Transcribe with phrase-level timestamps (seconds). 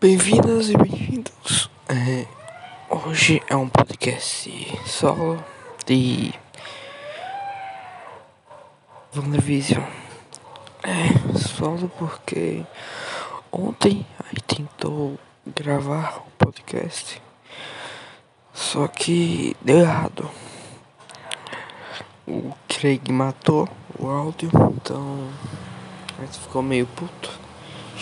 [0.00, 1.70] Bem-vindas e bem-vindos.
[1.88, 2.26] É,
[2.90, 4.50] hoje é um podcast
[4.84, 5.42] solo
[5.86, 6.34] de
[9.14, 9.84] WandaVision.
[10.82, 12.64] É, solo porque
[13.52, 15.16] ontem aí tentou
[15.46, 17.22] gravar o podcast,
[18.52, 20.28] só que deu errado.
[22.26, 25.30] O Craig matou o áudio, então
[26.32, 27.41] gente ficou meio puto.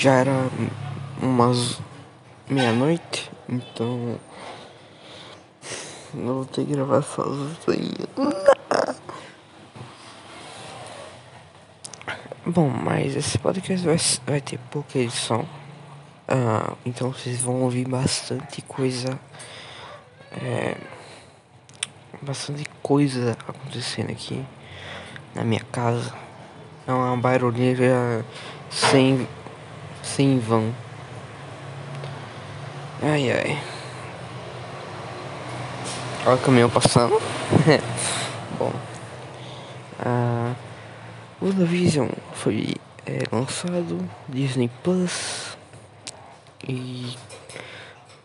[0.00, 0.48] Já era
[1.20, 1.78] umas
[2.48, 4.18] meia-noite, então
[6.14, 8.08] não vou ter que gravar sozinho.
[12.46, 15.46] Bom, mas esse podcast vai, vai ter pouca edição.
[16.26, 19.20] Ah, então vocês vão ouvir bastante coisa.
[20.32, 20.78] É,
[22.22, 24.42] bastante coisa acontecendo aqui
[25.34, 26.14] na minha casa.
[26.86, 28.24] É uma barulheira
[28.70, 29.28] sem,
[30.02, 30.74] sem vão.
[33.02, 33.62] Ai ai.
[36.26, 37.20] Olha o caminhão passando.
[38.58, 38.72] Bom.
[39.98, 40.54] A
[41.42, 42.74] WandaVision foi
[43.06, 43.98] é, lançado
[44.28, 45.56] Disney Plus
[46.68, 47.16] e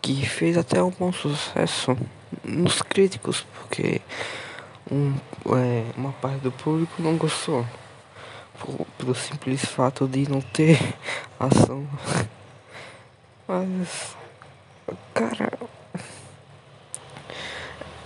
[0.02, 1.96] que fez até um bom sucesso
[2.44, 4.00] nos críticos porque
[4.90, 5.14] um,
[5.56, 7.66] é, uma parte do público não gostou
[8.98, 10.78] pelo simples fato de não ter
[11.38, 11.86] ação
[13.46, 14.16] mas
[15.12, 15.52] Cara.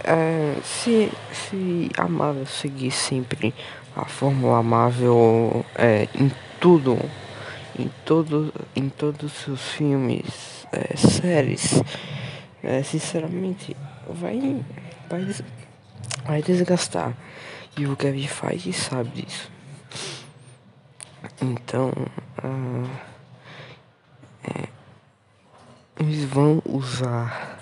[0.02, 3.54] É, se, se a Marvel seguir sempre
[3.94, 6.98] a fórmula Marvel é, em tudo,
[7.78, 11.82] em, todo, em todos os seus filmes, é, séries,
[12.62, 13.76] é, sinceramente,
[14.08, 14.64] vai,
[15.08, 15.26] vai,
[16.24, 17.14] vai desgastar.
[17.78, 19.50] E o Kevin Feige sabe disso.
[21.42, 21.90] Então,
[22.42, 22.90] uh,
[24.44, 24.68] é,
[25.98, 27.58] eles vão usar.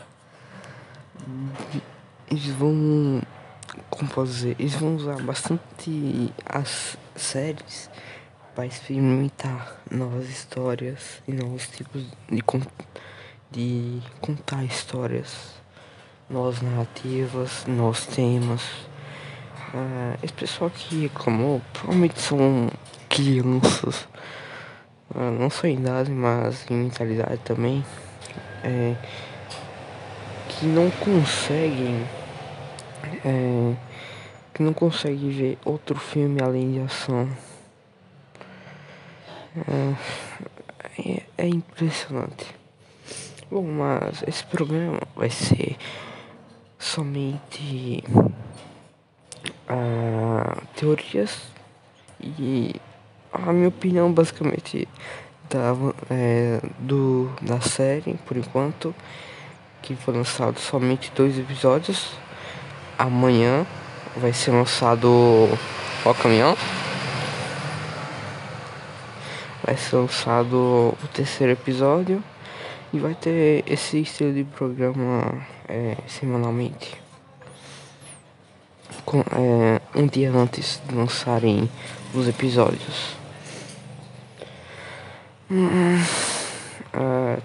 [2.31, 3.20] Eles vão.
[3.91, 4.56] Como posso dizer?
[4.59, 7.91] Eles vão usar bastante as séries
[8.55, 12.43] para experimentar novas histórias e novos tipos de,
[13.50, 15.54] de contar histórias,
[16.31, 18.62] novas narrativas, novos temas.
[19.75, 22.71] Uh, esse pessoal que reclamou provavelmente são
[23.19, 24.09] crianças,
[25.12, 27.84] não só em idade, mas em mentalidade também
[28.62, 28.95] é,
[30.49, 32.07] que não conseguem
[33.25, 33.75] é,
[34.55, 37.28] que não conseguem ver outro filme além de ação.
[39.67, 42.47] É, é impressionante.
[43.51, 45.77] Bom, mas esse programa vai ser
[46.78, 48.05] somente
[49.69, 51.49] uh, teorias
[52.21, 52.75] e
[53.33, 54.89] a minha opinião basicamente
[55.49, 55.75] da,
[56.11, 58.94] é, do, da série, por enquanto,
[59.83, 62.12] que foi lançado somente dois episódios.
[62.99, 63.66] Amanhã
[64.16, 66.56] vai ser lançado o caminhão.
[69.65, 70.56] Vai ser lançado
[71.03, 72.22] o terceiro episódio
[72.93, 76.97] e vai ter esse estilo de programa é, semanalmente.
[79.05, 81.69] Com, é, um dia antes de lançarem
[82.15, 83.18] os episódios.
[85.50, 87.42] Uh,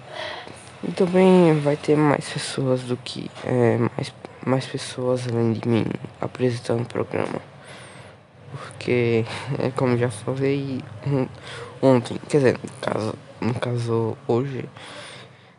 [0.86, 3.30] e também vai ter mais pessoas do que.
[3.44, 5.86] É, mais, mais pessoas além de mim
[6.20, 7.40] apresentando o programa.
[8.52, 9.24] Porque,
[9.58, 10.80] é, como já falei
[11.80, 14.68] ontem, quer dizer, no caso, no caso hoje,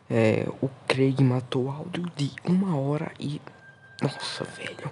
[0.09, 3.41] é, o Craig matou áudio de uma hora e.
[4.01, 4.91] Nossa, velho.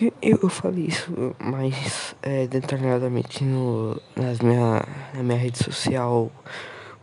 [0.00, 6.32] Eu, eu, falei isso mais é, detalhadamente no, nas minha, na minha rede social,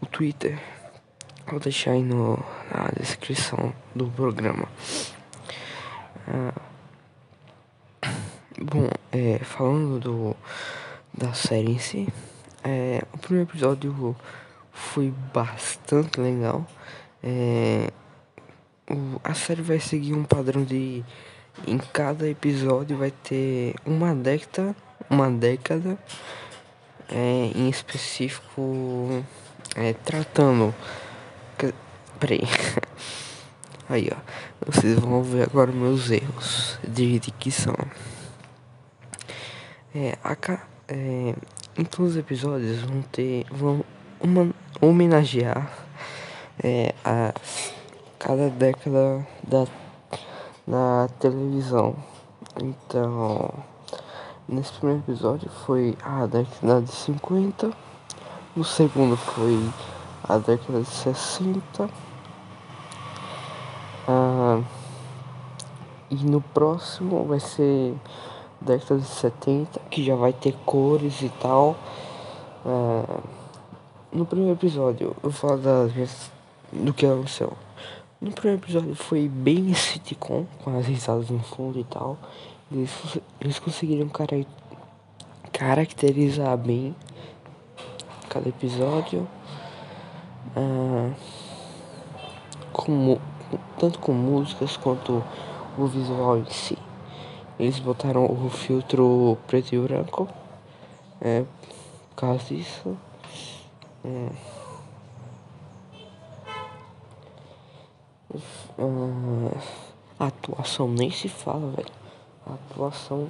[0.02, 0.58] o Twitter.
[1.46, 2.44] Vou deixar aí no,
[2.74, 4.68] na descrição do programa.
[6.28, 6.60] Ah,
[8.60, 10.36] bom, é, falando do,
[11.14, 12.08] da série em si,
[12.64, 14.16] é, o primeiro episódio
[14.72, 16.66] foi bastante legal.
[17.22, 17.92] É,
[18.90, 21.06] o, a série vai seguir um padrão de
[21.66, 24.76] em cada episódio vai ter uma década,
[25.10, 25.98] uma década
[27.10, 29.24] é, em específico
[29.76, 30.74] é, tratando.
[31.58, 31.74] Que,
[32.20, 32.42] peraí.
[33.90, 34.18] Aí ó,
[34.66, 37.76] vocês vão ver agora meus erros de dicção.
[39.96, 40.36] É, a,
[40.90, 41.34] é,
[41.78, 43.46] em todos os episódios vão ter.
[43.50, 43.84] vão
[44.20, 44.50] uma,
[44.82, 45.72] homenagear
[46.64, 47.34] é, a
[48.20, 49.66] cada década da
[50.68, 51.96] na televisão.
[52.62, 53.50] Então,
[54.48, 57.72] nesse primeiro episódio foi a década de 50,
[58.56, 59.58] no segundo foi
[60.24, 61.90] a década de 60.
[64.10, 64.62] Ah,
[66.10, 67.94] e no próximo vai ser
[68.60, 71.78] década de 70, que já vai ter cores e tal.
[72.66, 73.20] Ah,
[74.12, 76.32] no primeiro episódio eu falo das
[76.72, 77.67] do que aconteceu.
[78.20, 82.18] No primeiro episódio foi bem sitcom, com as risadas no fundo e tal.
[82.72, 84.44] Eles, eles conseguiram cara,
[85.54, 86.96] caracterizar bem
[88.28, 89.28] cada episódio.
[90.56, 91.14] Ah,
[93.78, 95.24] tanto com músicas quanto
[95.78, 96.78] o visual em si.
[97.60, 100.28] Eles botaram o filtro preto e branco.
[101.22, 101.44] É,
[102.10, 102.98] por causa disso.
[104.04, 104.57] É.
[108.30, 109.58] Uh,
[110.20, 111.94] a atuação nem se fala, velho.
[112.46, 113.30] A atuação,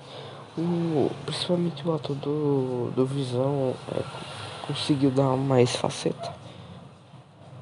[0.57, 4.03] o, principalmente o ator do, do Visão é,
[4.65, 6.33] conseguiu dar mais faceta.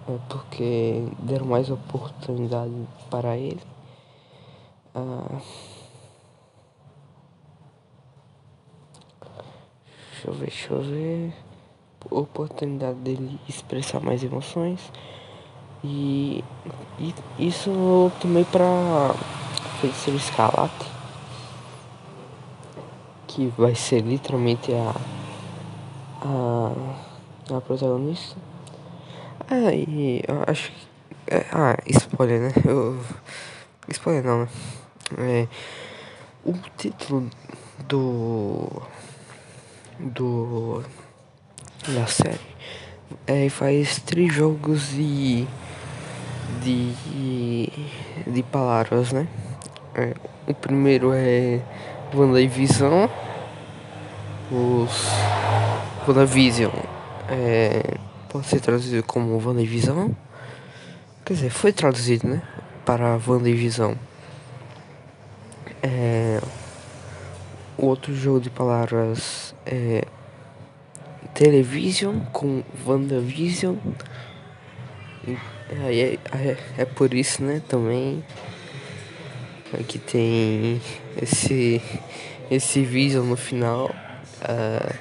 [0.07, 2.73] É porque deram mais oportunidade
[3.09, 3.61] para ele.
[4.95, 5.41] Uh,
[10.11, 11.33] deixa eu ver, deixa eu ver.
[12.11, 14.91] Oportunidade dele expressar mais emoções.
[15.87, 16.43] E,
[16.97, 19.13] e isso também pra
[19.79, 20.85] Feiticeiro Escalate,
[23.27, 24.95] que vai ser literalmente a,
[26.23, 28.35] a, a protagonista.
[29.47, 30.87] Ah, e eu acho que.
[31.27, 32.53] É, ah, spoiler, né?
[32.65, 32.99] Eu,
[33.89, 34.47] spoiler não, né?
[35.19, 35.47] É,
[36.43, 37.29] o título
[37.87, 38.81] do.
[39.99, 40.83] do.
[41.87, 42.55] da série
[43.27, 45.47] é, faz três jogos e
[46.63, 47.69] de,
[48.27, 49.27] de palavras, né?
[49.93, 50.13] É,
[50.47, 51.61] o primeiro é
[52.13, 53.07] WandaVision.
[54.51, 55.07] Os
[56.07, 56.71] WandaVision
[57.29, 57.97] é,
[58.29, 60.11] pode ser traduzido como WandaVision.
[61.23, 62.41] Quer dizer, foi traduzido, né?
[62.85, 63.93] Para WandaVision.
[65.81, 66.41] É,
[67.77, 70.05] o outro jogo de palavras é
[71.33, 73.75] Television com WandaVision.
[75.27, 78.23] É, é, é, é por isso, né, também
[79.87, 80.81] que tem
[81.21, 81.81] esse
[82.49, 84.95] esse Vision no final uh,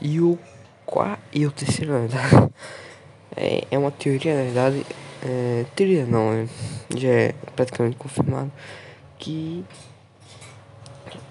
[0.00, 0.38] e o
[0.84, 2.52] qua, e o terceiro na verdade
[3.36, 4.86] é, é uma teoria na verdade
[5.22, 6.46] é, teoria não é,
[6.94, 8.52] já é praticamente confirmado
[9.18, 9.64] que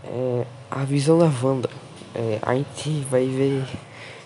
[0.05, 1.69] é, a visão da Wanda
[2.15, 3.63] é, a gente vai ver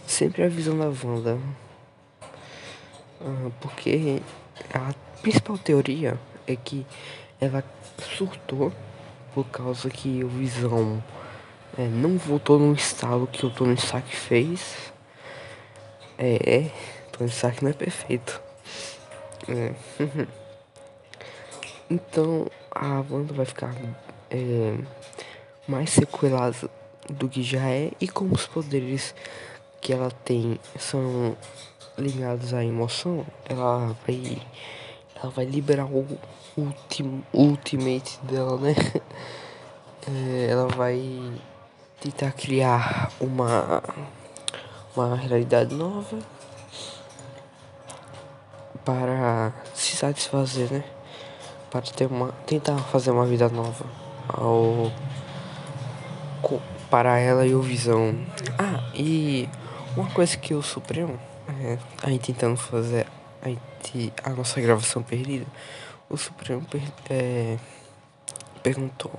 [0.05, 1.38] sempre a visão da Wanda
[3.59, 4.21] porque
[4.73, 6.85] a principal teoria é que
[7.39, 7.63] ela
[8.15, 8.71] surtou
[9.33, 11.03] por causa que o Visão
[11.77, 14.91] é, não voltou no estalo que o Tony Stark fez.
[16.17, 16.71] É,
[17.11, 18.41] Tony Stark não é perfeito.
[19.47, 19.73] É.
[21.89, 23.75] então a Wanda vai ficar
[24.31, 24.77] é,
[25.67, 26.69] mais sequelada
[27.09, 29.13] do que já é e como os poderes
[29.79, 31.37] que ela tem são
[31.97, 34.41] ligados à emoção, ela vai
[35.15, 36.05] ela vai liberar o
[36.55, 38.75] último ultimate dela, né?
[40.09, 41.03] É, ela vai
[41.99, 43.83] tentar criar uma
[44.95, 46.17] uma realidade nova
[48.85, 50.83] para se satisfazer, né?
[51.69, 53.85] Para ter uma tentar fazer uma vida nova
[54.30, 54.89] ao
[56.89, 58.16] para ela e o Visão.
[58.57, 59.49] Ah, e
[59.95, 63.07] uma coisa que o Supremo é, aí tentando fazer
[63.42, 63.57] aí,
[64.23, 65.45] a nossa gravação perdida,
[66.09, 67.57] o Supremo per, é,
[68.61, 69.13] perguntou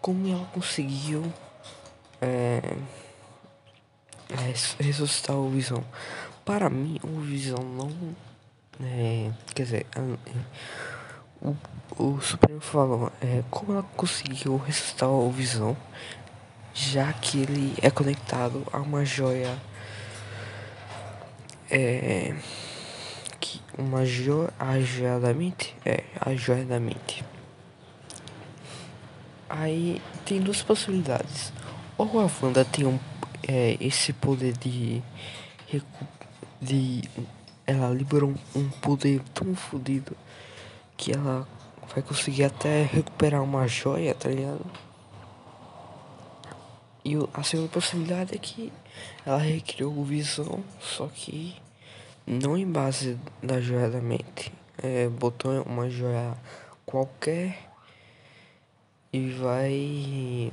[0.00, 1.32] como ela conseguiu
[2.20, 2.60] é,
[4.30, 5.84] é, ressuscitar o Visão.
[6.44, 7.90] Para mim, o Visão não.
[8.82, 9.86] É, quer dizer,
[11.42, 11.56] o,
[11.98, 15.76] o Supremo falou é, como ela conseguiu ressuscitar o Visão,
[16.72, 19.58] já que ele é conectado a uma joia
[21.70, 22.34] é
[23.40, 27.24] que uma joia, a joia da mente, é a joia da mente.
[29.48, 31.52] Aí tem duas possibilidades.
[31.96, 32.98] Ou a Wanda tem um,
[33.46, 35.02] é, esse poder de,
[36.60, 37.02] de
[37.66, 40.16] ela liberou um, um poder tão fodido
[40.96, 41.46] que ela
[41.92, 44.64] vai conseguir até recuperar uma joia, tá ligado?
[47.04, 48.72] E a segunda possibilidade é que
[49.24, 51.56] ela recriou o Visão, só que
[52.26, 54.52] não em base da joia da mente.
[54.82, 56.36] É, botou uma joia
[56.84, 57.70] qualquer
[59.12, 60.52] e vai.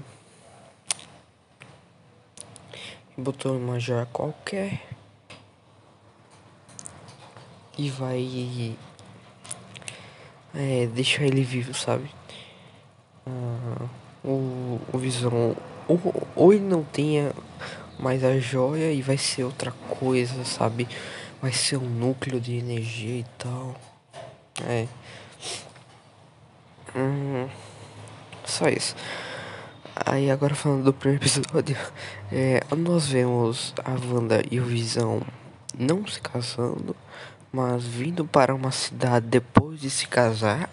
[3.18, 4.82] Botou uma joia qualquer
[7.78, 8.78] e vai
[10.56, 12.10] é, deixar ele vivo, sabe?
[13.26, 13.86] Ah,
[14.24, 15.56] o, o Visão
[15.88, 17.32] ou, ou ele não tenha
[18.00, 20.88] mais a joia e vai ser outra coisa, sabe?
[21.42, 23.76] Vai ser um núcleo de energia e tal.
[24.66, 24.88] É.
[26.96, 27.48] Hum,
[28.46, 28.96] só isso.
[30.06, 31.78] Aí agora falando do primeiro episódio,
[32.32, 35.22] é, nós vemos a Wanda e o Visão
[35.78, 36.96] não se casando,
[37.52, 40.70] mas vindo para uma cidade depois de se casar.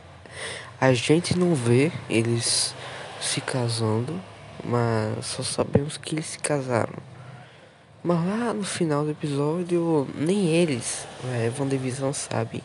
[0.80, 2.74] A gente não vê eles
[3.20, 4.20] se casando,
[4.62, 6.94] mas só sabemos que eles se casaram.
[8.02, 12.62] Mas lá no final do episódio, nem eles, é, WandaVision, sabem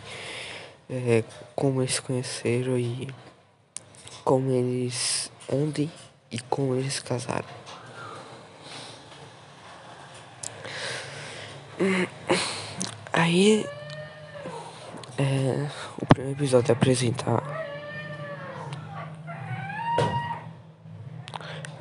[0.89, 1.23] é,
[1.55, 3.07] como eles se conheceram e
[4.23, 5.31] como eles.
[5.51, 5.89] onde
[6.31, 7.47] e como eles se casaram.
[13.13, 13.65] Aí.
[15.17, 15.67] É,
[16.01, 17.68] o primeiro episódio é apresentar.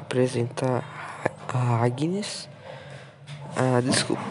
[0.08, 0.82] Apresentar
[1.52, 2.48] a Agnes.
[3.54, 4.22] Ah, desculpa.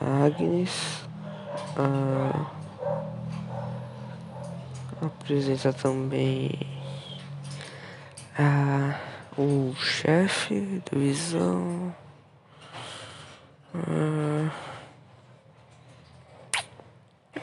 [0.00, 1.06] A Agnes.
[1.76, 2.50] Ah,
[5.00, 6.58] apresenta também
[8.36, 8.98] a,
[9.38, 11.94] o chefe da visão.
[13.72, 14.50] Ah,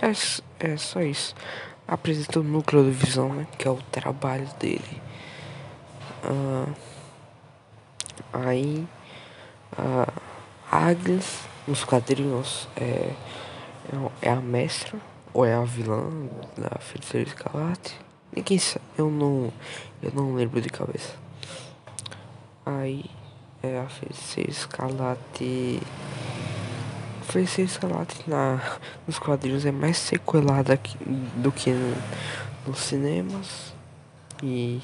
[0.02, 1.34] é, é só isso.
[1.88, 3.48] Apresenta o núcleo da visão, né?
[3.58, 5.13] Que é o trabalho dele.
[6.26, 6.68] Ah,
[8.32, 8.88] aí
[9.78, 10.08] a
[10.72, 13.16] Agnes nos quadrinhos é, é,
[14.22, 14.98] é a mestra
[15.34, 16.10] ou é a vilã
[16.58, 18.00] da Feiticeira Escarlate.
[18.36, 19.52] Ninguém sabe, eu não,
[20.02, 21.14] eu não lembro de cabeça.
[22.66, 23.06] Aí
[23.62, 25.82] é a Feiticeira Escarlate.
[27.22, 28.62] A Feiticeira Escarlate na,
[29.06, 31.96] nos quadrinhos é mais sequelada que, do que no,
[32.68, 33.74] nos cinemas
[34.42, 34.82] e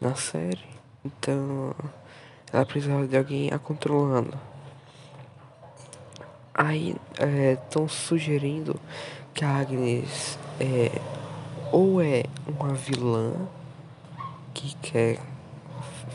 [0.00, 0.64] na série.
[1.04, 1.74] Então
[2.52, 4.36] ela precisava de alguém a controlando.
[6.54, 6.96] Aí
[7.54, 8.78] estão é, sugerindo
[9.32, 10.90] que a Agnes é
[11.72, 13.32] ou é uma vilã
[14.52, 15.18] que quer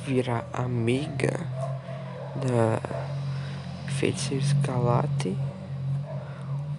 [0.05, 1.39] virar amiga
[2.35, 2.79] da
[3.87, 5.35] Feiticeira Escalate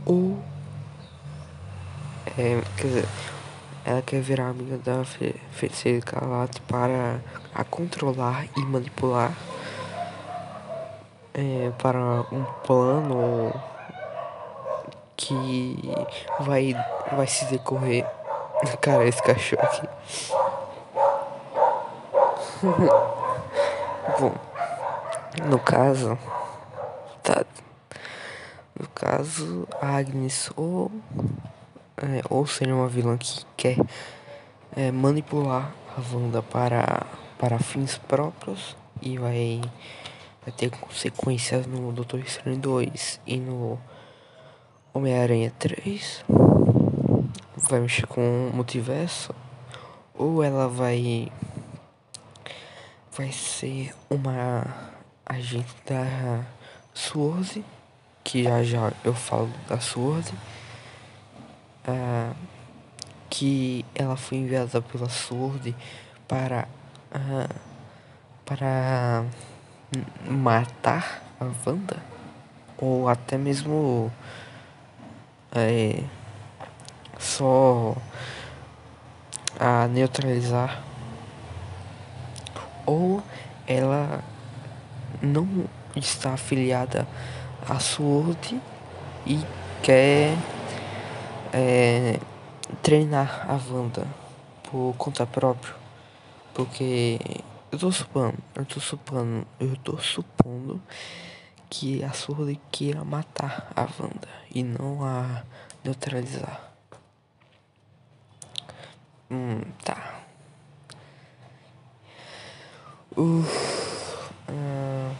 [0.05, 0.39] ou
[2.39, 3.09] é, quer dizer,
[3.87, 5.05] ela quer virar amiga da
[5.53, 7.21] Feiticeira Escalate para
[7.55, 9.33] a controlar e manipular
[11.33, 11.99] é, para
[12.33, 13.55] um plano
[15.17, 15.79] que
[16.41, 16.75] vai,
[17.13, 18.05] vai se decorrer.
[18.83, 19.89] Cara, esse cachorro aqui.
[24.19, 24.35] Bom,
[25.49, 26.19] no caso,
[27.23, 27.45] tá.
[28.79, 30.91] No caso, Agnes ou,
[31.99, 33.77] é, ou seria uma vilã que quer
[34.77, 37.07] é, manipular a Wanda para,
[37.39, 39.61] para fins próprios e vai
[40.47, 43.81] vai ter consequências no Doutor Estranho 2 e no
[44.95, 46.25] Homem-Aranha 3.
[47.69, 49.35] Vai mexer com o multiverso.
[50.15, 51.33] Ou ela vai.
[53.11, 54.65] Vai ser uma
[55.27, 56.45] agente da
[56.95, 57.65] Sword.
[58.23, 60.33] Que já já eu falo da Sword.
[61.87, 62.33] Ah,
[63.31, 65.75] que ela foi enviada pela Sword
[66.27, 66.69] para.
[67.13, 67.49] Ah,
[68.47, 69.25] para
[70.29, 71.97] matar a Wanda
[72.79, 74.11] ou até mesmo
[75.53, 76.03] é,
[77.19, 77.97] só
[79.59, 80.83] a neutralizar
[82.85, 83.23] ou
[83.67, 84.23] ela
[85.21, 85.65] não
[85.97, 87.07] está afiliada
[87.69, 88.61] a SWORD
[89.27, 89.41] e
[89.83, 90.37] quer
[91.57, 92.21] é,
[92.83, 94.07] treinar a Wanda
[94.71, 95.75] por conta própria
[96.53, 97.19] porque
[97.71, 100.83] eu tô supondo, eu tô supondo, eu tô supondo
[101.69, 105.45] que a Sword queira matar a Wanda e não a
[105.85, 106.73] neutralizar.
[109.31, 110.21] Hum, tá.
[113.15, 113.45] Uh,
[114.49, 115.17] uh,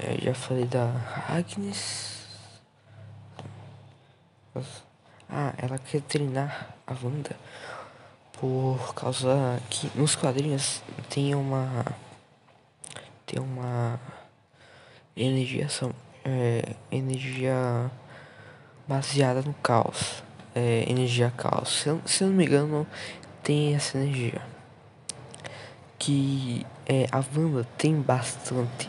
[0.00, 0.90] eu já falei da
[1.28, 2.13] Agnes.
[5.28, 7.36] Ah, ela quer treinar a Wanda
[8.32, 11.84] por causa que nos quadrinhos tem uma
[13.26, 13.98] tem uma
[15.16, 15.66] energia
[16.24, 17.90] é, energia
[18.86, 20.22] baseada no caos
[20.54, 21.80] é, energia caos.
[21.80, 22.86] Se eu, se não me engano
[23.42, 24.40] tem essa energia
[25.98, 28.88] que é, a Wanda tem bastante.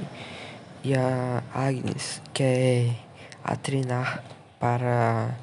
[0.84, 2.96] E a Agnes que é
[3.44, 4.24] a treinar
[4.60, 5.36] para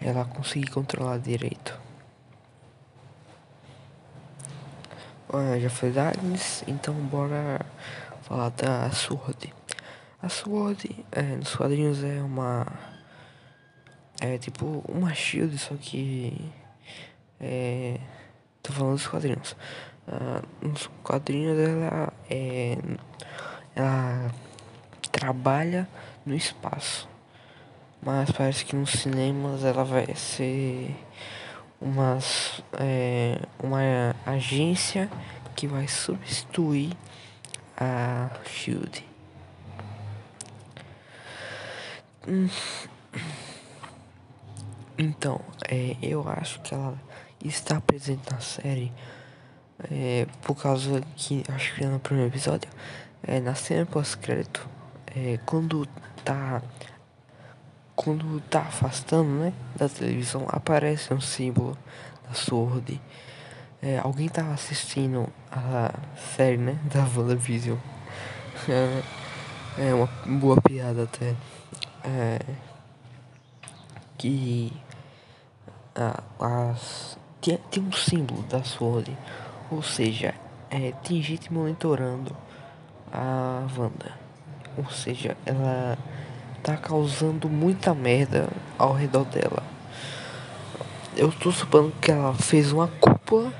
[0.00, 1.78] ela conseguir controlar direito.
[5.30, 7.60] Ah, já foi Agnes, então bora
[8.22, 9.52] falar da Sword.
[10.22, 12.66] A Sword é, nos quadrinhos é uma.
[14.20, 16.50] É tipo uma shield, só que.
[17.40, 18.00] É.
[18.62, 19.54] Tô falando dos quadrinhos.
[20.06, 22.78] Ah, nos quadrinhos ela é.
[23.76, 24.32] Ela
[25.12, 25.88] trabalha
[26.24, 27.08] no espaço.
[28.00, 30.94] Mas parece que nos cinemas ela vai ser
[31.80, 35.10] umas, é, uma agência
[35.54, 36.92] que vai substituir
[37.76, 39.04] a Shield.
[44.96, 46.98] Então, é, eu acho que ela
[47.44, 48.92] está presente na série
[49.90, 52.68] é, por causa que acho que no primeiro episódio,
[53.22, 54.68] é, na cena pós-crédito,
[55.14, 55.86] é, quando
[56.24, 56.60] tá
[57.98, 61.76] quando tá afastando, né, da televisão, aparece um símbolo
[62.28, 63.00] da Sword.
[63.82, 65.92] É, alguém tava assistindo a
[66.36, 67.76] série, né, da WandaVision.
[69.80, 71.34] É, é uma boa piada até.
[72.04, 72.40] É,
[74.18, 74.72] que
[75.94, 79.16] a, as, tem, tem um símbolo da Sword.
[79.70, 80.34] Ou seja,
[80.70, 82.36] é, tem gente monitorando
[83.12, 84.12] a Wanda.
[84.76, 85.96] Ou seja, ela
[86.62, 88.48] tá causando muita merda
[88.78, 89.62] ao redor dela.
[91.16, 93.52] Eu tô supondo que ela fez uma cúpula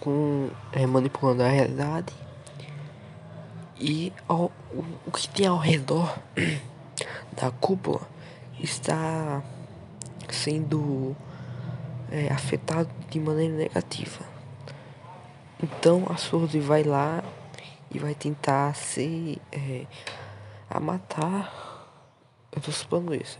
[0.00, 2.12] com é, manipulando a realidade
[3.78, 6.18] e ao, o, o que tem ao redor
[7.32, 8.00] da cúpula
[8.60, 9.42] está
[10.28, 11.16] sendo
[12.10, 14.24] é, afetado de maneira negativa.
[15.62, 17.22] Então a Sword vai lá
[17.90, 19.86] e vai tentar se é,
[20.68, 21.71] a matar
[22.54, 23.38] eu tô supondo isso.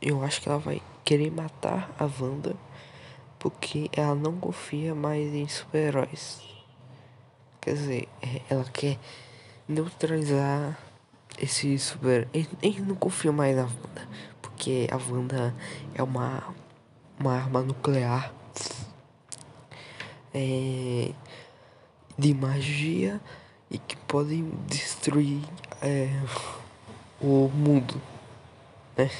[0.00, 2.54] Eu acho que ela vai querer matar a Wanda
[3.38, 6.40] porque ela não confia mais em super-heróis.
[7.60, 8.98] Quer dizer, é, ela quer
[9.66, 10.78] neutralizar
[11.40, 12.28] esse super.
[12.32, 14.08] Ele não confia mais na Wanda.
[14.40, 15.52] Porque a Wanda
[15.92, 16.54] é uma,
[17.18, 18.32] uma arma nuclear
[20.32, 21.12] é,
[22.16, 23.20] de magia
[23.68, 25.42] e que pode destruir
[25.80, 26.08] é,
[27.20, 28.00] o mundo
[28.96, 29.10] né?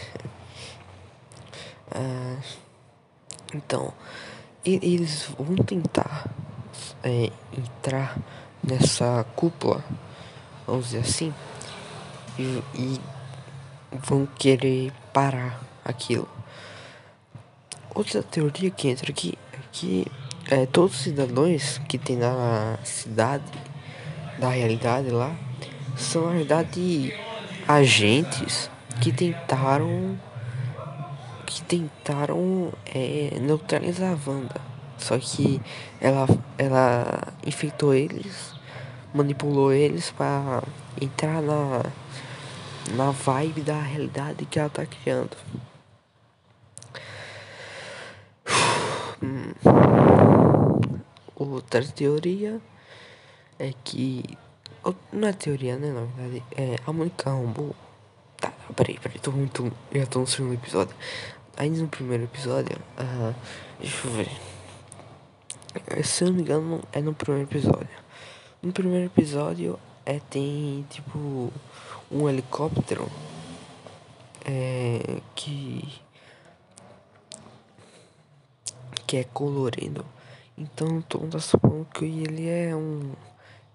[1.91, 2.39] Ah,
[3.55, 3.93] então,
[4.65, 6.31] eles vão tentar
[7.03, 8.17] é, entrar
[8.63, 9.85] nessa cúpula,
[10.67, 11.35] vamos dizer assim,
[12.39, 13.01] e, e
[13.91, 16.29] vão querer parar aquilo.
[17.95, 20.07] Outra teoria que entra aqui é que
[20.51, 23.45] é, todos os cidadãos que tem na cidade,
[24.39, 25.35] da realidade lá,
[25.97, 27.15] são na verdade
[27.69, 30.19] agentes que tentaram
[31.53, 34.61] que tentaram é, neutralizar a Wanda.
[34.97, 35.61] Só que
[36.01, 36.27] ela,
[36.57, 38.55] ela infectou eles,
[39.13, 40.63] manipulou eles para
[41.01, 41.83] entrar na,
[42.95, 45.37] na vibe da realidade que ela tá criando.
[49.23, 49.53] Hum.
[51.37, 52.61] Outra teoria
[53.59, 54.25] é que.
[55.13, 55.93] Não é teoria, né?
[55.93, 57.92] Na verdade, é a Monica Rambeau Tá,
[58.73, 59.73] peraí, peraí, tô muito.
[59.93, 60.95] Já tô no segundo episódio.
[61.57, 63.35] Ainda no primeiro episódio, uh,
[63.79, 64.31] deixa eu ver.
[66.05, 67.89] Se eu não me engano, é no primeiro episódio.
[68.63, 71.53] No primeiro episódio, é, tem tipo
[72.11, 73.09] um helicóptero
[74.45, 76.01] é, que.
[79.07, 80.05] que é colorido.
[80.57, 83.13] Então todo mundo tá supondo que ele é um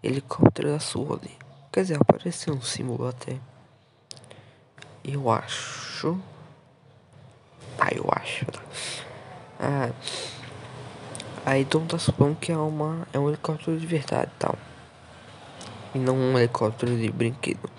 [0.03, 1.29] helicóptero da SWORD.
[1.71, 3.39] Quer dizer, apareceu um símbolo até.
[5.07, 6.19] Eu acho.
[7.79, 8.45] Ah, eu acho.
[9.57, 9.89] Ah,
[11.45, 14.57] aí todo mundo tá supondo que é, uma, é um helicóptero de verdade e tal.
[15.95, 17.69] E não um helicóptero de brinquedo.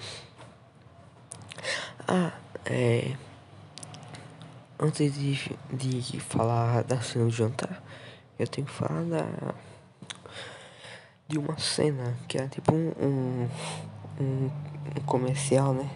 [2.09, 2.33] Ah,
[2.64, 3.14] é.
[4.81, 7.83] Antes de, de falar da cena do jantar,
[8.38, 9.55] eu tenho que falar da.
[11.29, 13.49] De uma cena que é tipo um, um,
[14.19, 14.51] um
[15.05, 15.91] comercial, né?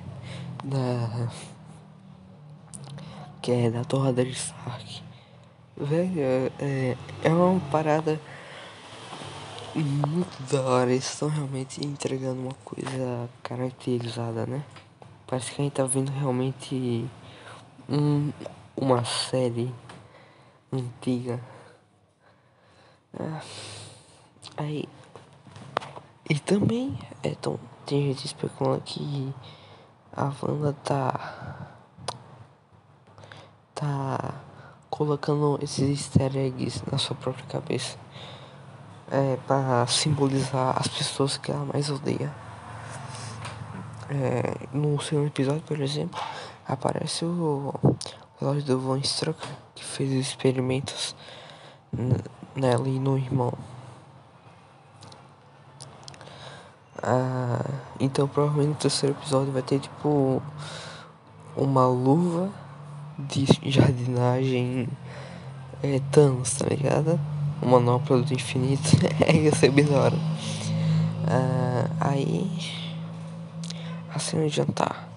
[0.63, 1.29] Da
[3.43, 5.03] que é da Torre de Stark.
[5.77, 6.21] Velho,
[6.61, 8.21] é, é uma parada
[9.75, 10.93] muito da hora.
[10.93, 14.63] Eles estão realmente entregando uma coisa caracterizada, né?
[15.27, 17.05] Parece que a gente tá vendo realmente
[17.89, 18.31] um,
[18.77, 19.75] uma série
[20.73, 21.41] antiga.
[23.19, 23.43] Ah,
[24.57, 24.89] aí.
[26.31, 29.35] E também é, tão, tem gente especulando que
[30.15, 31.69] a Wanda tá
[33.75, 34.35] tá
[34.91, 37.97] colocando esses easter eggs na sua própria cabeça.
[39.11, 42.33] É, para simbolizar as pessoas que ela mais odeia.
[44.09, 46.21] É, no segundo episódio, por exemplo,
[46.67, 47.75] aparece o
[48.41, 51.15] relógio do Von Strucker, que fez experimentos
[52.55, 53.53] nela e no irmão.
[57.03, 57.65] Ah,
[57.99, 60.41] então provavelmente no terceiro episódio vai ter tipo
[61.57, 62.49] uma luva
[63.19, 64.89] de jardinagem
[65.83, 67.19] é, Thanos, tá ligado?
[67.61, 68.89] Uma manopla do infinito.
[69.27, 70.17] é, ia ser bem da hora.
[71.27, 72.51] Ah, aí.
[74.15, 75.09] A cena de jantar.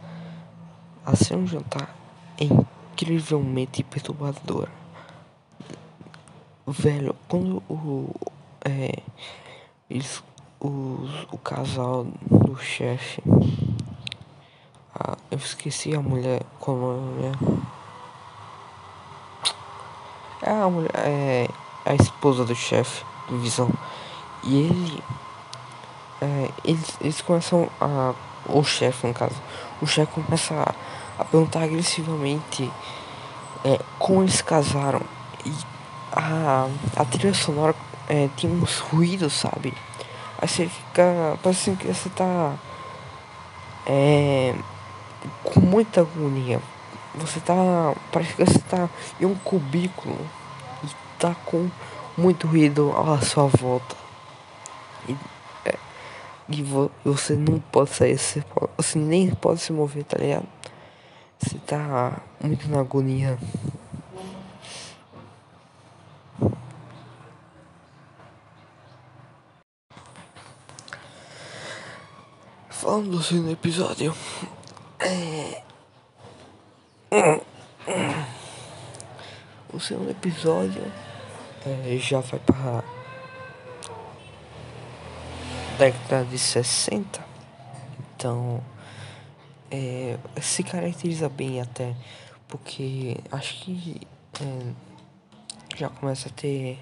[1.06, 1.96] A cena de jantar
[2.40, 4.72] é incrivelmente perturbadora.
[6.66, 8.10] Velho, quando o.
[8.64, 9.04] É.
[9.88, 10.24] Eles
[10.66, 13.22] o, casal do chefe.
[14.94, 16.42] Ah, eu esqueci a mulher.
[16.60, 17.36] Como é a mulher?
[20.42, 20.92] É a mulher.
[20.94, 21.48] É
[21.86, 23.70] a esposa do chefe do Visão.
[24.44, 25.04] E ele.
[26.22, 28.14] É, eles, eles começam a.
[28.48, 29.36] O chefe, no caso.
[29.82, 32.72] O chefe começa a, a perguntar agressivamente
[33.64, 35.02] é, como eles casaram.
[35.44, 35.52] E
[36.12, 37.76] a, a trilha sonora
[38.08, 39.74] é, tem uns ruídos, sabe?
[40.48, 41.38] Você fica.
[41.42, 42.56] Parece que você tá.
[43.86, 44.54] É.
[45.44, 46.62] Com muita agonia.
[47.16, 47.94] Você tá.
[48.12, 50.18] Parece que você tá em um cubículo.
[50.84, 51.70] E tá com
[52.18, 53.96] muito ruído à sua volta.
[55.08, 55.16] E,
[55.66, 55.76] é,
[56.50, 58.18] e vo, você não pode sair.
[58.18, 60.48] Você, pode, você nem pode se mover, tá ligado?
[61.40, 63.38] Você tá muito na agonia.
[72.86, 74.16] Falando assim no episódio.
[75.00, 75.64] É...
[79.74, 80.84] O segundo episódio
[81.66, 82.84] é, já vai para
[85.80, 87.26] década de 60.
[88.16, 88.64] Então
[89.72, 91.96] é, se caracteriza bem até
[92.48, 94.00] porque acho que
[94.40, 94.74] é,
[95.76, 96.78] já começa a ter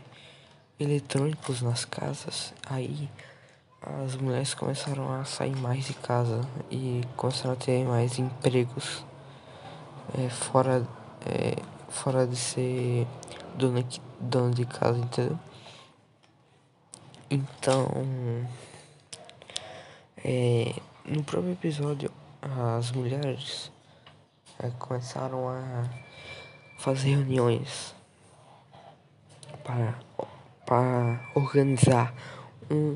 [0.77, 2.53] eletrônicos nas casas.
[2.65, 3.09] Aí
[3.83, 6.41] as mulheres começaram a sair mais de casa
[6.71, 9.05] e começaram a ter mais empregos
[10.17, 10.87] é, fora,
[11.25, 11.55] é,
[11.89, 13.05] fora de ser
[13.55, 13.83] dona,
[14.19, 15.39] dona de casa, entendeu?
[17.29, 17.87] Então,
[20.23, 20.73] é,
[21.05, 22.09] no próprio episódio,
[22.77, 23.71] as mulheres
[24.59, 25.83] é, começaram a
[26.77, 27.93] fazer reuniões
[29.63, 29.99] para,
[30.65, 32.13] para organizar
[32.69, 32.95] um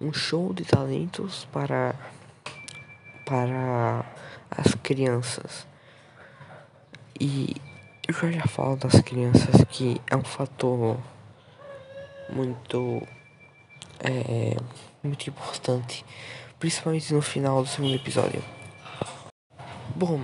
[0.00, 1.94] um show de talentos para
[3.24, 4.04] para
[4.50, 5.66] as crianças.
[7.18, 7.56] E
[8.06, 10.96] eu já falo das crianças que é um fator
[12.28, 13.02] muito
[14.00, 14.56] é,
[15.02, 16.04] muito importante,
[16.58, 18.42] principalmente no final do segundo episódio.
[19.94, 20.20] Bom,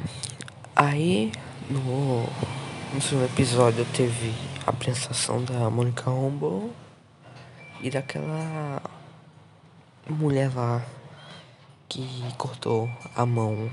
[0.76, 1.32] aí
[1.68, 2.22] no,
[2.94, 4.32] no segundo episódio teve
[4.66, 6.70] a apresentação da Monica Rambeau
[7.80, 8.80] e daquela
[10.10, 10.84] mulher lá
[11.88, 13.70] que cortou a mão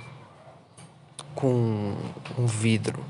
[1.34, 1.96] com
[2.38, 3.04] um vidro.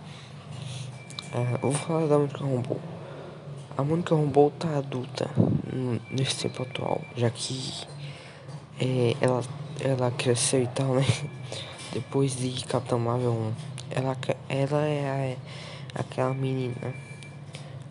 [1.33, 2.79] É, vou falar da Mônica Rambeau.
[3.77, 5.29] A Mônica Rambeau tá adulta
[6.11, 7.87] nesse tempo atual, já que
[8.79, 9.43] é, ela,
[9.79, 11.05] ela cresceu e tal, né?
[11.91, 13.53] Depois de Capitão Marvel 1.
[13.91, 15.37] Ela, ela é
[15.95, 16.93] a, aquela menina,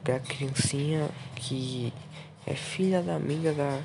[0.01, 1.93] aquela criancinha que
[2.47, 3.81] é filha da amiga da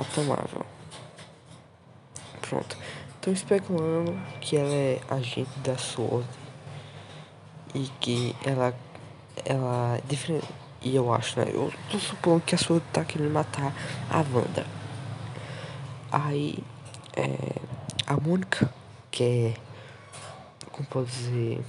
[0.00, 0.64] Capitã Marvel.
[2.40, 2.76] Pronto.
[3.16, 6.26] Estou especulando que ela é agente da SWORD
[7.74, 8.74] e que ela
[9.44, 10.48] ela é diferente
[10.80, 11.50] e eu acho, né?
[11.52, 13.74] Eu tô supondo que a SWORD tá querendo matar
[14.08, 14.66] a Wanda.
[16.10, 16.58] Aí
[17.14, 17.60] é,
[18.06, 18.72] a Mônica
[19.10, 19.54] que é
[20.72, 21.62] como pode dizer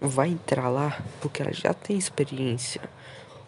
[0.00, 2.80] vai entrar lá porque ela já tem experiência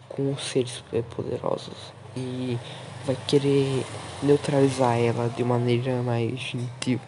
[0.07, 0.83] com os seres
[1.15, 2.59] poderosos e
[3.05, 3.85] vai querer
[4.21, 6.99] neutralizar ela de maneira mais gentil.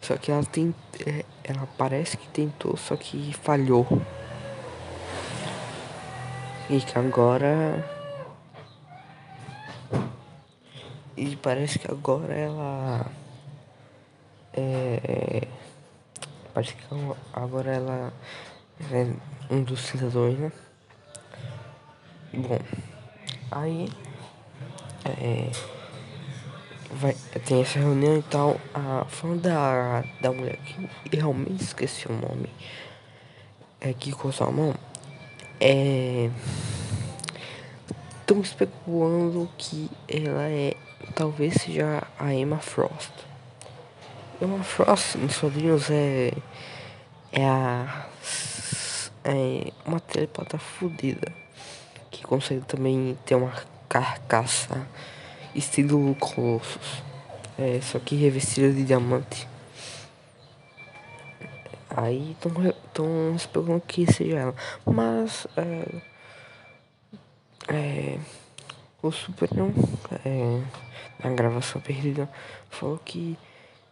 [0.00, 0.74] Só que ela tem.
[1.04, 3.86] É, ela parece que tentou, só que falhou.
[6.70, 7.84] E que agora.
[11.16, 13.06] E parece que agora ela.
[14.52, 15.48] É.
[16.54, 16.84] Parece que
[17.32, 18.12] agora ela
[18.92, 19.06] é
[19.50, 20.52] um dos cidadãos, né?
[22.32, 22.58] Bom.
[23.50, 23.88] Aí
[25.08, 25.50] é,
[26.90, 27.14] vai,
[27.44, 28.60] tem essa reunião e tal.
[28.74, 32.48] A, falando da, da mulher que realmente esqueci o nome.
[33.80, 34.74] é que coçou a mão.
[35.60, 36.30] É.
[38.20, 40.74] Estão especulando que ela é.
[41.14, 43.12] Talvez seja a Emma Frost.
[44.40, 46.32] Emma Frost nos quadrinhos é.
[47.32, 48.06] É a.
[49.24, 51.32] É uma telepata fodida.
[52.10, 53.52] Que consegue também ter uma
[53.88, 54.86] carcaça
[55.54, 57.02] estilo Colossus.
[57.58, 59.48] É, só que revestida de diamante.
[61.88, 64.54] Aí estão esperando que seja ela.
[64.84, 66.02] Mas é,
[67.68, 68.18] é,
[69.02, 69.72] o Superman
[70.24, 70.60] é,
[71.24, 72.28] na gravação perdida
[72.68, 73.38] falou que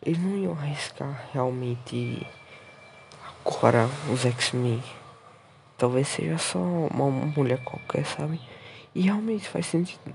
[0.02, 2.26] eles não iam arriscar realmente
[3.44, 4.82] agora os X-Men.
[5.78, 8.38] Talvez seja só uma mulher qualquer, sabe?
[8.94, 10.14] E realmente faz sentido.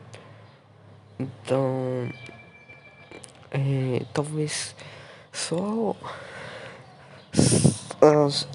[1.20, 2.10] Então,
[3.52, 4.76] é, talvez
[5.32, 5.96] só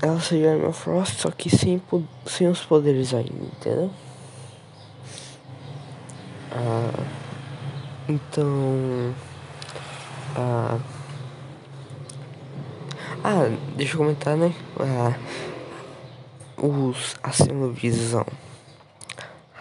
[0.02, 1.80] ela seja Emma Frost, só que sem,
[2.26, 3.90] sem os poderes ainda, entendeu?
[6.50, 7.04] Ah,
[8.08, 9.14] então.
[10.36, 10.78] Ah,
[13.22, 14.54] ah, deixa eu comentar, né?
[14.78, 15.14] Ah,
[16.56, 18.26] os, a cena Visão.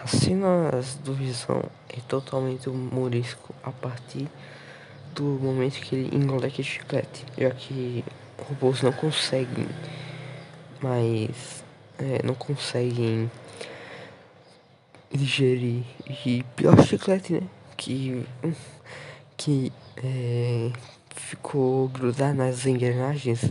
[0.04, 4.28] As cenas do Visão é totalmente humorístico a partir
[5.14, 8.04] do momento que ele engole aquele chiclete, já que
[8.46, 9.66] robôs não conseguem
[10.82, 11.64] mais
[11.98, 13.30] é, não conseguem
[15.10, 15.84] digerir.
[16.06, 17.42] E pior chiclete né?
[17.74, 18.26] Que
[19.38, 20.70] que é,
[21.16, 23.50] ficou grudado nas engrenagens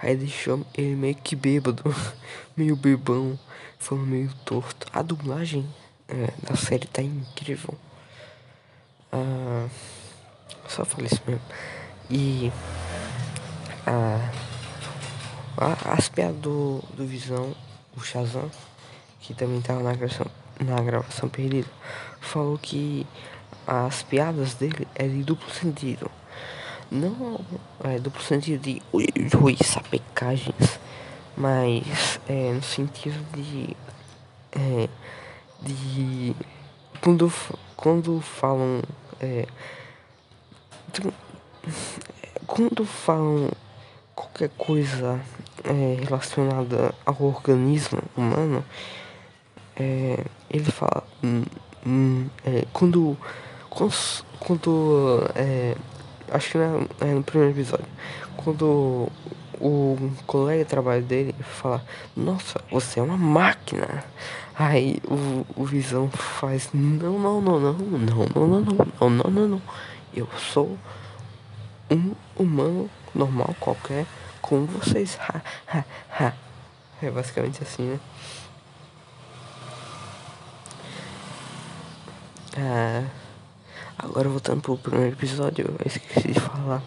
[0.00, 1.84] aí deixou ele meio que bêbado
[2.56, 3.38] meio bebão
[3.78, 4.88] falando meio torto.
[4.92, 5.64] A dublagem
[6.12, 7.74] é, da série tá incrível
[9.10, 9.68] ah,
[10.68, 11.42] só falei isso mesmo
[12.10, 12.52] e
[13.86, 14.30] a,
[15.56, 17.54] a, as piadas do, do Visão,
[17.96, 18.50] o Shazam,
[19.20, 20.26] que também estava na gravação,
[20.60, 21.68] na gravação perdida,
[22.20, 23.06] falou que
[23.66, 26.10] as piadas dele é de duplo sentido.
[26.90, 27.40] Não
[27.84, 30.78] é duplo sentido de ui, sapecagens,
[31.36, 33.74] mas é no sentido de.
[34.52, 34.88] É,
[35.64, 36.34] de.
[37.00, 37.32] Quando,
[37.76, 38.82] quando falam.
[39.20, 39.46] É,
[42.46, 43.50] quando falam
[44.14, 45.20] qualquer coisa
[45.64, 48.64] é, relacionada ao organismo humano,
[49.76, 51.04] é, ele fala.
[51.22, 51.44] Hum,
[51.86, 53.16] hum, é, quando.
[54.38, 55.30] Quando.
[55.34, 55.76] É,
[56.30, 57.86] acho que no, é no primeiro episódio.
[58.36, 59.08] Quando
[59.62, 59.96] o
[60.26, 61.84] colega de trabalho dele fala:
[62.16, 64.04] Nossa, você é uma máquina.
[64.54, 69.30] Aí o, o Visão faz: Não, não, não, não, não, não, não, não, não, não,
[69.30, 69.62] não, não.
[70.14, 70.78] Eu sou
[71.90, 74.06] um humano normal qualquer
[74.40, 75.18] com vocês.
[75.20, 76.32] Ha, ha, ha.
[77.00, 78.00] É basicamente assim, né?
[82.56, 83.04] Ah,
[83.98, 86.82] agora voltando pro primeiro episódio, eu esqueci de falar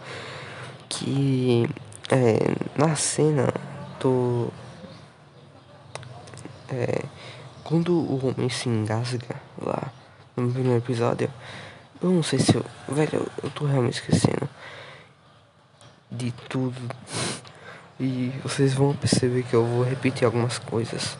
[0.88, 1.67] que
[2.10, 3.51] é, na cena
[3.99, 4.51] do.
[6.69, 7.04] É,
[7.65, 9.91] quando o homem se engasga lá
[10.38, 11.30] no primeiro episódio,
[11.99, 12.63] eu não sei se eu.
[12.88, 14.47] Velho, eu tô realmente esquecendo
[16.12, 16.80] de tudo.
[17.99, 21.17] E vocês vão perceber que eu vou repetir algumas coisas.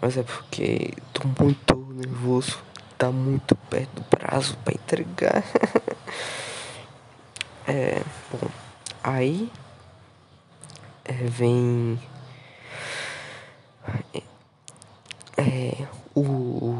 [0.00, 2.58] Mas é porque tô muito nervoso.
[2.98, 5.44] Tá muito perto do prazo para entregar.
[7.68, 8.50] é, bom,
[9.02, 9.50] aí
[11.04, 12.00] é, vem
[15.42, 16.78] é, o,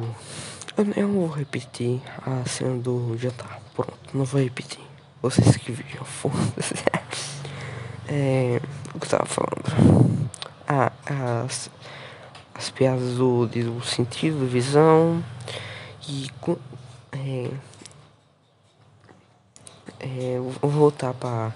[0.77, 3.61] eu não vou repetir a cena do jantar.
[3.75, 4.81] Pronto, não vou repetir.
[5.21, 6.75] Vocês que viram, foda-se.
[8.09, 8.61] É,
[8.95, 10.31] o que eu tava falando?
[10.69, 10.93] Ah,
[11.45, 11.71] as,
[12.55, 15.23] as piadas do, do sentido, visão
[16.09, 16.31] e
[17.13, 17.51] é,
[20.01, 21.53] é, vou voltar para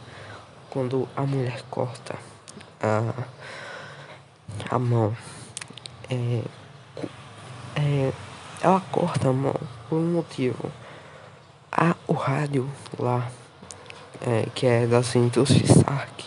[0.70, 2.16] quando a mulher corta
[2.82, 3.14] a,
[4.70, 5.16] a mão.
[6.10, 6.42] É,
[7.76, 8.12] é,
[8.60, 9.54] ela corta a mão
[9.88, 10.72] por um motivo.
[11.70, 13.30] A, o rádio lá
[14.20, 16.24] é, que é da indústrias Stark,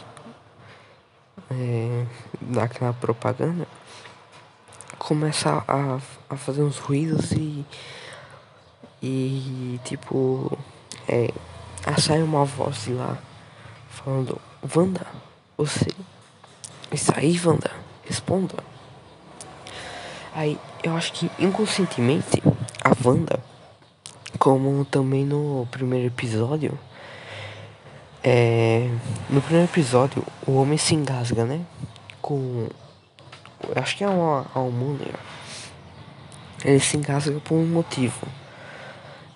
[1.51, 2.05] é,
[2.39, 3.67] daquela propaganda,
[4.97, 7.65] começa a, a fazer uns ruídos e,
[9.01, 10.57] e tipo,
[11.07, 11.31] é,
[11.97, 13.17] sai uma voz de lá
[13.89, 14.39] falando,
[14.75, 15.07] Wanda,
[15.57, 15.91] você
[16.91, 17.71] está aí, Wanda?
[18.05, 18.55] Responda.
[20.33, 22.41] Aí eu acho que inconscientemente
[22.83, 23.39] a Wanda,
[24.37, 26.77] como também no primeiro episódio,
[28.23, 28.89] é,
[29.29, 31.61] no primeiro episódio, o homem se engasga, né?
[32.21, 32.67] Com
[33.75, 35.19] acho que é uma almôndega.
[36.63, 38.27] Ele se engasga por um motivo.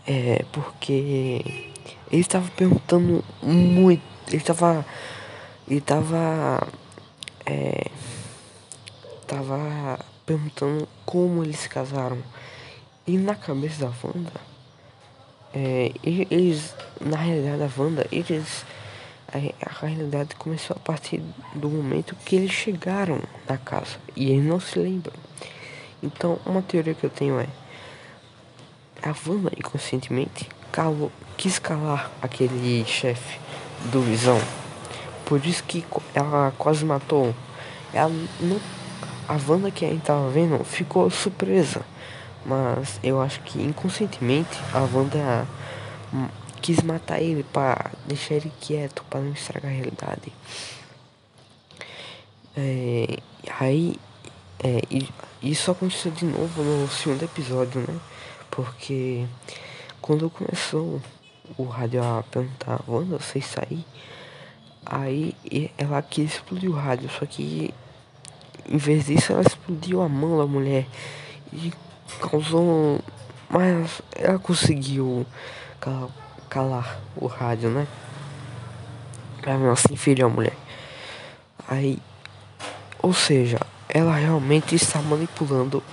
[0.06, 1.72] É porque
[2.12, 4.04] ele estava perguntando muito.
[4.28, 4.86] Ele estava.
[5.68, 6.68] Ele estava.
[7.46, 7.88] É,
[9.28, 12.18] tava perguntando como eles se casaram.
[13.06, 14.32] E na cabeça da Wanda,
[15.54, 18.66] é, eles, na realidade da Wanda, eles,
[19.28, 19.38] a,
[19.70, 21.22] a, realidade começou a partir
[21.54, 25.14] do momento que eles chegaram na casa e eles não se lembram.
[26.02, 27.48] Então, uma teoria que eu tenho é,
[29.02, 33.40] a Wanda inconscientemente calou, quis calar aquele chefe
[33.92, 34.40] do Visão.
[35.26, 37.34] Por isso que ela quase matou.
[37.94, 38.60] Ela não
[39.28, 41.82] a Wanda que a gente tava vendo ficou surpresa.
[42.46, 45.48] Mas eu acho que inconscientemente a Wanda
[46.14, 46.28] hum,
[46.62, 50.34] quis matar ele para deixar ele quieto, para não estragar a realidade.
[52.56, 53.18] É,
[53.60, 53.96] aí
[54.64, 54.82] é,
[55.42, 58.00] isso aconteceu de novo no segundo episódio, né?
[58.52, 59.26] Porque
[60.02, 61.02] quando começou
[61.58, 63.86] o rádio a perguntar, Wanda, você sair?
[64.86, 65.36] Aí
[65.78, 67.74] ela quis explodir o rádio, só que
[68.68, 70.86] em vez disso, ela explodiu a mão da mulher
[71.52, 71.74] e
[72.20, 73.00] causou.
[73.50, 75.26] Mas ela conseguiu
[75.80, 76.10] calar,
[76.50, 77.88] calar o rádio, né?
[79.46, 80.56] Ela se feriu a mulher.
[81.68, 82.00] Aí,
[83.02, 85.84] ou seja, ela realmente está manipulando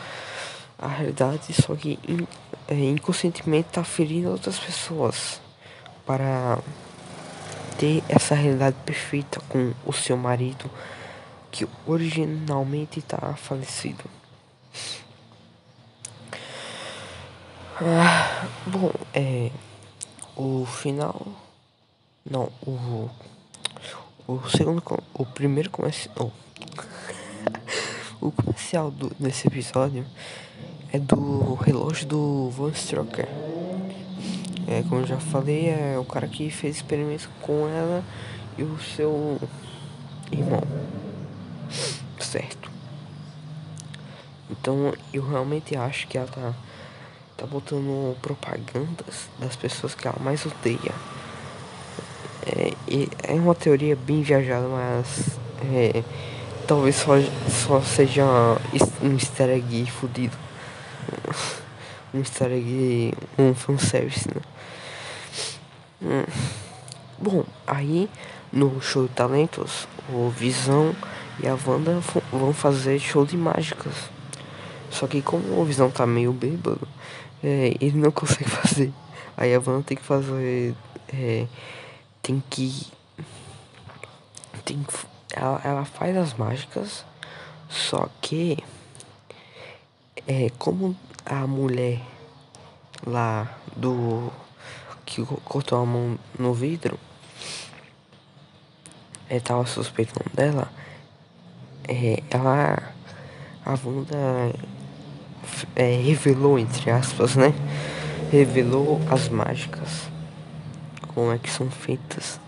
[0.79, 1.99] a realidade, só que
[2.66, 5.40] é, inconscientemente está ferindo outras pessoas
[6.07, 6.59] para
[7.79, 10.70] ter essa realidade perfeita com o seu marido
[11.51, 14.05] que originalmente está falecido.
[17.83, 19.51] Ah, bom, é.
[20.37, 21.27] O final.
[22.29, 23.09] Não, o.
[24.29, 24.83] O segundo.
[25.15, 26.31] O primeiro comercial.
[28.21, 30.07] o comercial do, desse episódio
[30.93, 33.29] é do relógio do Von Stroker.
[34.69, 38.05] É, como eu já falei, é o cara que fez experimentos com ela
[38.57, 39.41] e o seu
[40.31, 40.63] irmão
[42.31, 42.71] certo.
[44.51, 46.53] Então eu realmente acho que ela tá,
[47.37, 50.95] tá botando propagandas das pessoas que ela mais odeia.
[52.47, 55.38] É, é uma teoria bem viajada, mas
[55.73, 56.03] é,
[56.66, 57.12] talvez só,
[57.49, 58.25] só seja
[59.03, 60.37] um easter egg fudido.
[62.12, 64.43] Um easter egg, um fanservice, né?
[66.03, 66.25] Hum.
[67.16, 68.11] Bom, aí
[68.53, 70.93] no show de talentos, o Visão
[71.42, 72.00] e a Wanda
[72.31, 74.11] vão fazer show de mágicas.
[74.90, 76.87] Só que como o Visão tá meio bêbado,
[77.42, 78.92] é, ele não consegue fazer.
[79.37, 80.74] Aí a Wanda tem que fazer.
[81.12, 81.46] É,
[82.22, 82.87] tem que.
[84.64, 84.85] Tem
[85.33, 87.05] ela, ela faz as mágicas.
[87.68, 88.59] Só que.
[90.26, 92.03] É, como a mulher
[93.07, 94.31] lá do.
[95.07, 96.98] que cortou a mão no vidro.
[99.29, 100.68] É, tava suspeitando dela
[101.88, 102.95] é, ela
[103.64, 104.55] a Wanda
[105.77, 107.53] é, revelou entre aspas, né?
[108.31, 110.09] Revelou as mágicas,
[111.14, 112.40] como é que são feitas.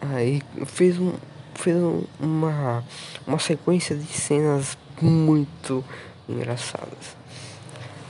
[0.00, 1.12] Aí fez um
[1.54, 1.76] fez
[2.18, 2.84] uma
[3.26, 5.84] uma sequência de cenas muito
[6.28, 7.16] engraçadas.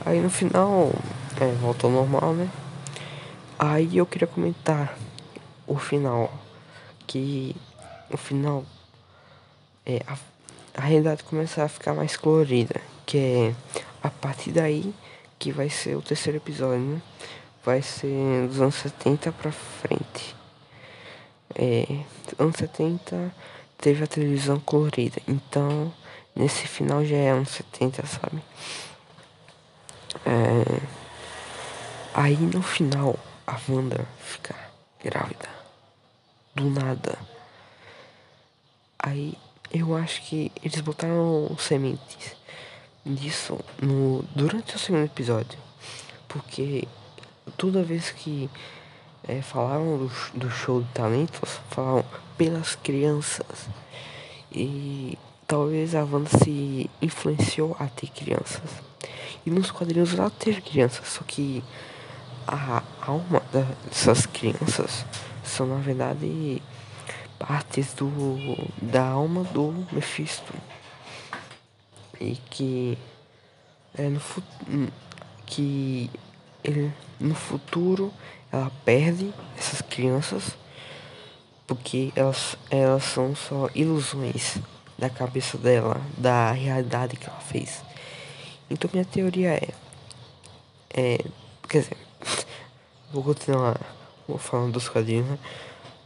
[0.05, 0.91] Aí no final
[1.39, 2.49] é, voltou ao normal, né?
[3.59, 4.97] Aí eu queria comentar
[5.67, 6.31] o final
[7.05, 7.55] que
[8.09, 8.63] o final
[9.85, 10.15] é a
[10.75, 13.55] a realidade começar a ficar mais colorida, que é
[14.01, 14.93] a partir daí
[15.37, 17.01] que vai ser o terceiro episódio, né?
[17.63, 20.35] Vai ser dos anos 70 pra frente.
[21.55, 21.85] É,
[22.39, 23.33] anos 70
[23.77, 25.91] teve a televisão colorida, então
[26.35, 28.41] nesse final já é anos 70, sabe?
[30.25, 30.81] É,
[32.13, 34.55] aí no final a Wanda fica
[35.03, 35.49] grávida.
[36.55, 37.17] Do nada.
[38.99, 39.37] Aí
[39.73, 42.35] eu acho que eles botaram sementes
[43.05, 45.57] disso no, durante o segundo episódio.
[46.27, 46.87] Porque
[47.57, 48.49] toda vez que
[49.27, 52.05] é, falaram do, do show de talentos, falavam
[52.37, 53.67] pelas crianças.
[54.51, 55.17] E
[55.47, 58.69] talvez a Wanda se influenciou a ter crianças.
[59.45, 61.63] E nos quadrinhos ela teve crianças, só que
[62.47, 65.05] a alma dessas crianças
[65.43, 66.61] são na verdade
[67.47, 68.09] partes do
[68.81, 70.53] da alma do Mephisto
[72.19, 72.97] e que
[73.97, 74.21] é no
[75.45, 76.09] que
[76.63, 78.13] ele no futuro
[78.51, 80.55] ela perde essas crianças
[81.67, 84.59] porque elas elas são só ilusões
[85.01, 87.83] da cabeça dela, da realidade que ela fez.
[88.69, 89.69] Então minha teoria é.
[90.93, 91.17] É.
[91.67, 91.97] Quer dizer.
[93.11, 93.77] Vou continuar
[94.37, 95.39] falando dos quadrinhos, né?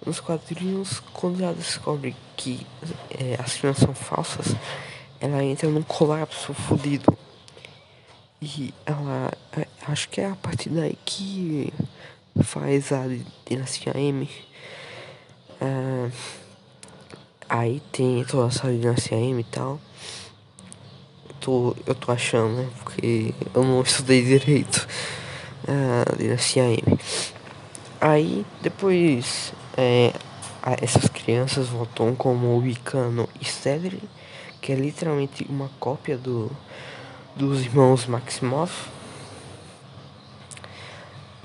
[0.05, 2.65] Nos quadrinhos, quando ela descobre que
[3.09, 4.55] é, as crianças são falsas,
[5.19, 7.17] ela entra num colapso fodido.
[8.41, 9.31] E ela.
[9.57, 11.73] É, acho que é a partir daí que
[12.43, 13.05] faz a
[13.47, 14.29] dinastia M.
[15.59, 16.11] É,
[17.49, 19.79] aí tem toda essa dinastia M e tal.
[21.39, 22.69] Tô, eu tô achando, né?
[22.83, 24.87] Porque eu não estudei direito
[25.67, 26.99] a dinastia M.
[27.99, 30.13] Aí depois é,
[30.81, 34.07] essas crianças voltam como o Icano e Cedric,
[34.61, 36.51] que é literalmente uma cópia do,
[37.35, 38.71] dos irmãos Maximov.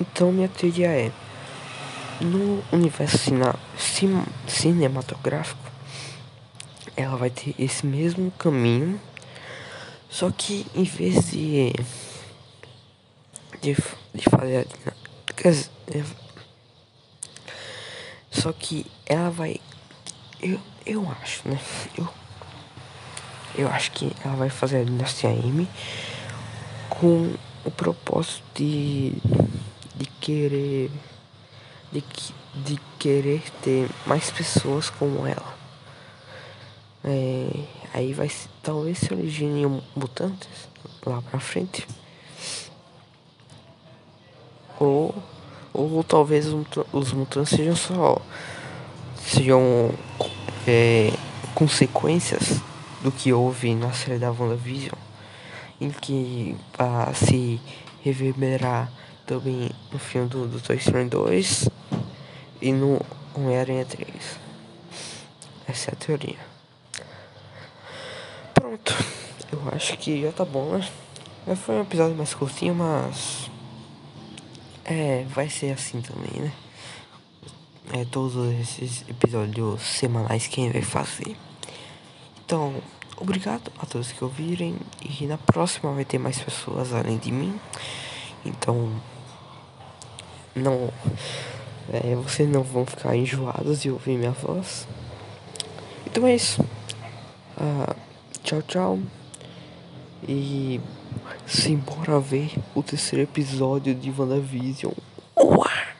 [0.01, 1.13] Então minha teoria é
[2.21, 5.71] no universo cina, cin, cinematográfico
[6.97, 9.01] ela vai ter esse mesmo caminho,
[10.11, 11.73] só que em vez de
[13.63, 13.77] de,
[14.15, 15.71] de fazer dizer,
[18.31, 19.61] só que ela vai.
[20.41, 21.61] Eu, eu acho, né?
[21.99, 22.09] Eu,
[23.57, 25.69] eu acho que ela vai fazer a Dinastia M
[26.89, 29.13] com o propósito de,
[29.97, 30.91] de querer.
[31.93, 32.05] De,
[32.55, 35.59] de querer ter mais pessoas como ela.
[37.03, 37.65] É,
[37.95, 38.31] aí vai
[38.63, 40.69] talvez se originem mutantes
[41.05, 41.87] lá pra frente.
[44.79, 45.15] Ou
[45.73, 46.47] ou talvez
[46.93, 48.21] os mutantes sejam só.
[49.17, 49.91] sejam
[50.67, 51.13] é,
[51.55, 52.61] consequências
[53.03, 54.99] do que houve na série da WandaVision.
[55.81, 57.61] Em que vai se
[58.03, 58.91] reverberar
[59.27, 61.69] também no filme do, do Toy Story 2
[62.61, 63.01] e no
[63.35, 64.09] Homem-Aranha 3.
[65.67, 66.39] Essa é a teoria.
[68.55, 68.95] Pronto.
[69.53, 71.57] Eu acho que já tá bom, né?
[71.57, 73.50] Foi um episódio mais curtinho, mas
[74.91, 76.53] é, vai ser assim também, né?
[77.93, 81.37] É todos esses episódios semanais quem vai fazer.
[82.45, 82.75] Então,
[83.17, 84.77] obrigado a todos que ouvirem.
[85.01, 87.59] E na próxima vai ter mais pessoas além de mim.
[88.45, 88.93] Então,
[90.57, 90.93] não.
[91.93, 94.89] É, vocês não vão ficar enjoados de ouvir minha voz.
[96.05, 96.65] Então é isso.
[97.57, 97.95] Ah,
[98.43, 98.99] tchau, tchau.
[100.29, 100.81] E
[101.47, 104.93] simbora ver o terceiro episódio de WandaVision.
[105.37, 106.00] Uau!